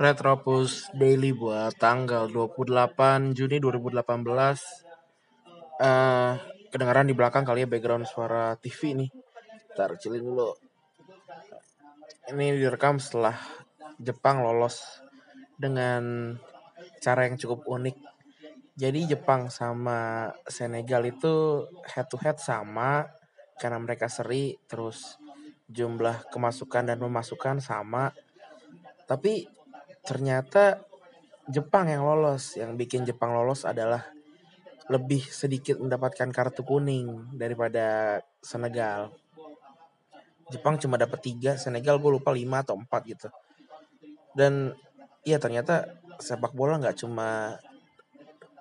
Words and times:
Retropus 0.00 0.88
Daily 0.96 1.36
buat 1.36 1.76
tanggal 1.76 2.24
28 2.32 3.36
Juni 3.36 3.60
2018 3.60 4.00
uh, 4.00 4.56
Kedengaran 6.72 7.04
di 7.04 7.12
belakang 7.12 7.44
kali 7.44 7.60
ya 7.60 7.68
background 7.68 8.08
suara 8.08 8.56
TV 8.56 8.96
nih. 8.96 9.12
Ntar 9.76 10.00
kecilin 10.00 10.24
dulu. 10.24 10.56
Ini 12.32 12.56
direkam 12.56 12.96
setelah 12.96 13.36
Jepang 14.00 14.40
lolos 14.40 15.04
Dengan 15.60 16.32
cara 17.04 17.28
yang 17.28 17.36
cukup 17.36 17.68
unik. 17.68 18.00
Jadi 18.80 19.04
Jepang 19.04 19.52
sama 19.52 20.32
Senegal 20.48 21.12
itu 21.12 21.68
head 21.92 22.08
to 22.08 22.16
head 22.24 22.40
sama 22.40 23.04
Karena 23.60 23.76
mereka 23.76 24.08
seri 24.08 24.56
Terus 24.64 25.20
jumlah 25.68 26.24
kemasukan 26.32 26.88
dan 26.88 26.96
pemasukan 26.96 27.60
sama. 27.60 28.16
Tapi 29.04 29.59
ternyata 30.10 30.82
Jepang 31.46 31.86
yang 31.86 32.02
lolos. 32.02 32.58
Yang 32.58 32.74
bikin 32.74 33.06
Jepang 33.06 33.30
lolos 33.30 33.62
adalah 33.62 34.02
lebih 34.90 35.22
sedikit 35.22 35.78
mendapatkan 35.78 36.34
kartu 36.34 36.66
kuning 36.66 37.30
daripada 37.38 38.18
Senegal. 38.42 39.14
Jepang 40.50 40.82
cuma 40.82 40.98
dapat 40.98 41.22
tiga, 41.22 41.54
Senegal 41.54 42.02
gue 42.02 42.10
lupa 42.10 42.34
lima 42.34 42.66
atau 42.66 42.74
empat 42.74 43.02
gitu. 43.06 43.30
Dan 44.34 44.74
iya 45.22 45.38
ternyata 45.38 45.86
sepak 46.18 46.58
bola 46.58 46.82
nggak 46.82 47.06
cuma 47.06 47.54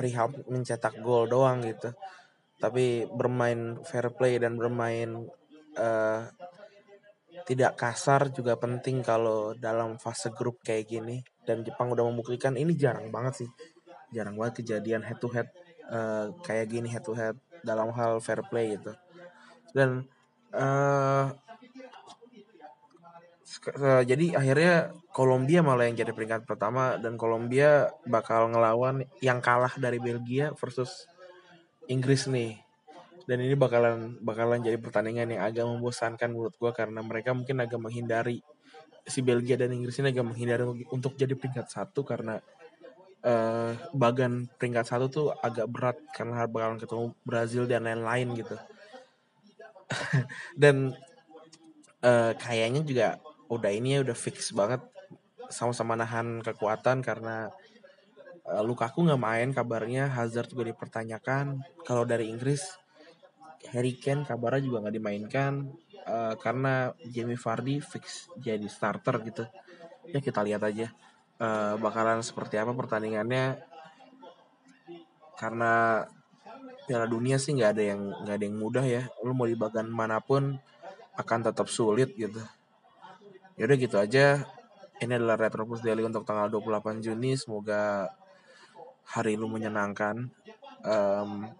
perihal 0.00 0.32
mencetak 0.48 0.96
gol 1.04 1.28
doang 1.28 1.62
gitu, 1.62 1.94
tapi 2.58 3.06
bermain 3.14 3.78
fair 3.86 4.10
play 4.10 4.42
dan 4.42 4.58
bermain 4.58 5.28
uh, 5.78 6.20
tidak 7.42 7.74
kasar 7.74 8.30
juga 8.30 8.54
penting 8.54 9.02
kalau 9.02 9.52
dalam 9.58 9.98
fase 9.98 10.30
grup 10.30 10.62
kayak 10.62 10.86
gini. 10.86 11.18
Dan 11.42 11.66
Jepang 11.66 11.90
udah 11.90 12.06
membuktikan 12.06 12.54
ini 12.54 12.78
jarang 12.78 13.10
banget 13.10 13.44
sih. 13.44 13.50
Jarang 14.14 14.38
banget 14.38 14.64
kejadian 14.64 15.02
head 15.02 15.18
to 15.18 15.28
head 15.34 15.50
uh, 15.90 16.30
kayak 16.46 16.70
gini 16.70 16.86
head 16.86 17.02
to 17.02 17.12
head 17.12 17.36
dalam 17.60 17.92
hal 17.92 18.22
fair 18.24 18.40
play 18.46 18.78
gitu. 18.78 18.94
Dan 19.74 20.08
uh, 20.54 21.34
jadi 24.04 24.36
akhirnya 24.36 24.92
Kolombia 25.14 25.62
malah 25.62 25.86
yang 25.90 26.00
jadi 26.00 26.16
peringkat 26.16 26.48
pertama. 26.48 26.96
Dan 26.96 27.20
Kolombia 27.20 27.92
bakal 28.08 28.48
ngelawan 28.54 29.04
yang 29.20 29.44
kalah 29.44 29.74
dari 29.76 30.00
Belgia 30.00 30.56
versus 30.56 31.10
Inggris 31.92 32.24
nih 32.24 32.63
dan 33.24 33.38
ini 33.40 33.56
bakalan 33.56 34.20
bakalan 34.20 34.60
jadi 34.60 34.76
pertandingan 34.76 35.32
yang 35.32 35.42
agak 35.44 35.64
membosankan 35.64 36.28
menurut 36.28 36.54
gue 36.56 36.72
karena 36.76 37.00
mereka 37.00 37.32
mungkin 37.32 37.64
agak 37.64 37.80
menghindari 37.80 38.44
si 39.04 39.20
Belgia 39.20 39.56
dan 39.56 39.72
Inggris 39.72 40.00
ini 40.00 40.12
agak 40.12 40.24
menghindari 40.24 40.64
untuk 40.92 41.16
jadi 41.16 41.36
peringkat 41.36 41.68
satu 41.68 42.04
karena 42.04 42.40
uh, 43.24 43.72
bagan 43.96 44.48
peringkat 44.60 44.84
satu 44.84 45.06
tuh 45.08 45.26
agak 45.40 45.66
berat 45.68 45.96
karena 46.12 46.44
bakalan 46.48 46.80
ketemu 46.80 47.06
Brazil 47.24 47.64
dan 47.64 47.88
lain-lain 47.88 48.28
gitu. 48.36 48.56
Dan 50.60 50.96
uh, 52.00 52.32
kayaknya 52.36 52.80
juga 52.84 53.08
udah 53.52 53.70
ini 53.72 53.96
ya 53.96 54.04
udah 54.04 54.16
fix 54.16 54.52
banget 54.56 54.80
sama-sama 55.52 55.92
nahan 55.96 56.40
kekuatan 56.40 57.04
karena 57.04 57.52
uh, 58.48 58.62
Lukaku 58.64 59.04
nggak 59.04 59.20
main 59.20 59.48
kabarnya 59.52 60.08
Hazard 60.08 60.48
juga 60.52 60.68
dipertanyakan. 60.72 61.60
Kalau 61.84 62.08
dari 62.08 62.32
Inggris 62.32 62.64
Harry 63.72 63.96
Kane 63.96 64.28
kabarnya 64.28 64.62
juga 64.64 64.84
nggak 64.84 64.96
dimainkan 65.00 65.52
uh, 66.04 66.34
karena 66.36 66.92
Jamie 67.08 67.40
Vardy 67.40 67.80
fix 67.80 68.28
jadi 68.36 68.66
starter 68.68 69.20
gitu. 69.24 69.44
Ya 70.12 70.20
kita 70.20 70.44
lihat 70.44 70.62
aja 70.64 70.92
uh, 71.40 71.80
bakalan 71.80 72.20
seperti 72.20 72.60
apa 72.60 72.76
pertandingannya. 72.76 73.60
Karena 75.34 76.04
Piala 76.84 77.08
Dunia 77.08 77.40
sih 77.40 77.56
nggak 77.56 77.70
ada 77.74 77.82
yang 77.82 78.00
nggak 78.24 78.36
ada 78.36 78.44
yang 78.44 78.56
mudah 78.60 78.84
ya. 78.84 79.02
Lu 79.24 79.32
mau 79.32 79.48
di 79.48 79.56
bagian 79.56 79.88
mana 79.88 80.20
pun 80.20 80.60
akan 81.16 81.38
tetap 81.40 81.66
sulit 81.72 82.12
gitu. 82.14 82.42
Yaudah 83.56 83.76
gitu 83.80 83.96
aja. 83.96 84.44
Ini 85.00 85.18
adalah 85.18 85.34
Retropus 85.34 85.82
Daily 85.82 86.06
untuk 86.06 86.22
tanggal 86.22 86.46
28 86.52 87.02
Juni. 87.02 87.34
Semoga 87.34 88.12
hari 89.08 89.34
lu 89.34 89.50
menyenangkan. 89.50 90.30
Um, 90.84 91.50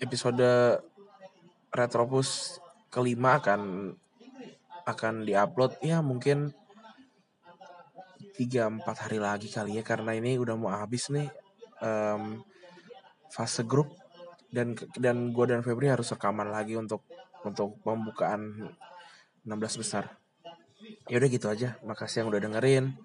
episode 0.00 0.80
Retropus 1.70 2.58
kelima 2.90 3.38
akan 3.38 3.94
akan 4.84 5.14
diupload 5.22 5.78
ya 5.86 6.02
mungkin 6.02 6.50
tiga 8.34 8.66
empat 8.66 9.06
hari 9.06 9.22
lagi 9.22 9.46
kali 9.52 9.78
ya 9.78 9.84
karena 9.86 10.16
ini 10.16 10.40
udah 10.40 10.56
mau 10.58 10.72
habis 10.72 11.12
nih 11.12 11.30
um, 11.84 12.42
fase 13.30 13.62
grup 13.62 13.94
dan 14.50 14.74
dan 14.98 15.30
gue 15.30 15.44
dan 15.46 15.62
Febri 15.62 15.86
harus 15.86 16.10
rekaman 16.10 16.50
lagi 16.50 16.74
untuk 16.74 17.06
untuk 17.46 17.78
pembukaan 17.84 18.72
16 19.44 19.80
besar. 19.80 20.16
Ya 21.08 21.20
udah 21.20 21.28
gitu 21.28 21.46
aja. 21.48 21.76
Makasih 21.84 22.24
yang 22.24 22.28
udah 22.32 22.40
dengerin. 22.40 22.96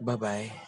Bye 0.00 0.16
bye. 0.20 0.52